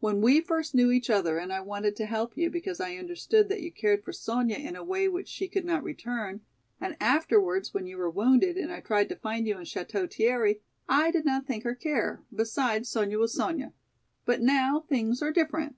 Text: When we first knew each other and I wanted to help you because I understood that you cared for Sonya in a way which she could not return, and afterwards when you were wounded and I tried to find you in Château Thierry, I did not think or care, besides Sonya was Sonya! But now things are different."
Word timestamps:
When 0.00 0.20
we 0.20 0.40
first 0.40 0.74
knew 0.74 0.90
each 0.90 1.08
other 1.08 1.38
and 1.38 1.52
I 1.52 1.60
wanted 1.60 1.94
to 1.94 2.06
help 2.06 2.36
you 2.36 2.50
because 2.50 2.80
I 2.80 2.96
understood 2.96 3.48
that 3.50 3.60
you 3.60 3.70
cared 3.70 4.02
for 4.02 4.12
Sonya 4.12 4.56
in 4.56 4.74
a 4.74 4.82
way 4.82 5.06
which 5.06 5.28
she 5.28 5.46
could 5.46 5.64
not 5.64 5.84
return, 5.84 6.40
and 6.80 6.96
afterwards 7.00 7.72
when 7.72 7.86
you 7.86 7.96
were 7.96 8.10
wounded 8.10 8.56
and 8.56 8.72
I 8.72 8.80
tried 8.80 9.08
to 9.10 9.14
find 9.16 9.46
you 9.46 9.54
in 9.58 9.62
Château 9.64 10.12
Thierry, 10.12 10.60
I 10.88 11.12
did 11.12 11.24
not 11.24 11.46
think 11.46 11.64
or 11.64 11.76
care, 11.76 12.24
besides 12.34 12.88
Sonya 12.88 13.18
was 13.20 13.32
Sonya! 13.34 13.72
But 14.24 14.42
now 14.42 14.80
things 14.80 15.22
are 15.22 15.30
different." 15.30 15.76